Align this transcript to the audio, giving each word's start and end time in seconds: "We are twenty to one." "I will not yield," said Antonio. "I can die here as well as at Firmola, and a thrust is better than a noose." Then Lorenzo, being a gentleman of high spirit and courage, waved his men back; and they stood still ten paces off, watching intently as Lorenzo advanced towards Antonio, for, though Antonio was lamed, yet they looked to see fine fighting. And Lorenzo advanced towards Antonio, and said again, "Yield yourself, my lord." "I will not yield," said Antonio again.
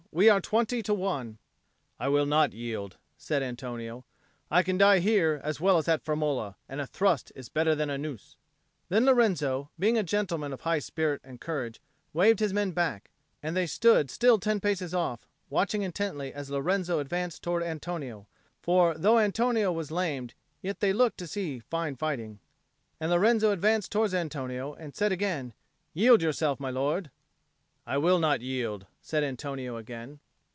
"We 0.13 0.27
are 0.27 0.41
twenty 0.41 0.83
to 0.83 0.93
one." 0.93 1.37
"I 1.97 2.09
will 2.09 2.25
not 2.25 2.51
yield," 2.51 2.97
said 3.17 3.41
Antonio. 3.41 4.03
"I 4.51 4.61
can 4.61 4.77
die 4.77 4.99
here 4.99 5.39
as 5.41 5.61
well 5.61 5.77
as 5.77 5.87
at 5.87 6.03
Firmola, 6.03 6.55
and 6.67 6.81
a 6.81 6.85
thrust 6.85 7.31
is 7.33 7.47
better 7.47 7.75
than 7.75 7.89
a 7.89 7.97
noose." 7.97 8.35
Then 8.89 9.05
Lorenzo, 9.05 9.69
being 9.79 9.97
a 9.97 10.03
gentleman 10.03 10.51
of 10.51 10.61
high 10.61 10.79
spirit 10.79 11.21
and 11.23 11.39
courage, 11.39 11.79
waved 12.11 12.41
his 12.41 12.51
men 12.51 12.71
back; 12.73 13.09
and 13.41 13.55
they 13.55 13.65
stood 13.65 14.09
still 14.11 14.37
ten 14.37 14.59
paces 14.59 14.93
off, 14.93 15.25
watching 15.49 15.81
intently 15.81 16.33
as 16.33 16.49
Lorenzo 16.49 16.99
advanced 16.99 17.41
towards 17.41 17.65
Antonio, 17.65 18.27
for, 18.61 18.95
though 18.97 19.17
Antonio 19.17 19.71
was 19.71 19.91
lamed, 19.91 20.33
yet 20.61 20.81
they 20.81 20.91
looked 20.91 21.19
to 21.19 21.25
see 21.27 21.59
fine 21.59 21.95
fighting. 21.95 22.39
And 22.99 23.11
Lorenzo 23.11 23.51
advanced 23.51 23.93
towards 23.93 24.13
Antonio, 24.13 24.73
and 24.73 24.93
said 24.93 25.13
again, 25.13 25.53
"Yield 25.93 26.21
yourself, 26.21 26.59
my 26.59 26.69
lord." 26.69 27.11
"I 27.83 27.97
will 27.97 28.19
not 28.19 28.41
yield," 28.41 28.85
said 29.01 29.23
Antonio 29.23 29.75
again. 29.77 30.19